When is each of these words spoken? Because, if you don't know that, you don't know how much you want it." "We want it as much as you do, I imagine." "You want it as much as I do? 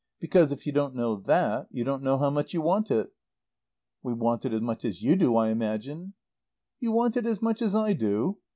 Because, 0.19 0.51
if 0.51 0.65
you 0.65 0.71
don't 0.71 0.95
know 0.95 1.15
that, 1.27 1.67
you 1.69 1.83
don't 1.83 2.01
know 2.01 2.17
how 2.17 2.31
much 2.31 2.55
you 2.55 2.61
want 2.63 2.89
it." 2.89 3.11
"We 4.01 4.13
want 4.13 4.45
it 4.45 4.51
as 4.51 4.61
much 4.61 4.83
as 4.83 5.03
you 5.03 5.15
do, 5.15 5.35
I 5.37 5.49
imagine." 5.49 6.15
"You 6.79 6.91
want 6.91 7.17
it 7.17 7.27
as 7.27 7.39
much 7.39 7.61
as 7.61 7.75
I 7.75 7.93
do? 7.93 8.39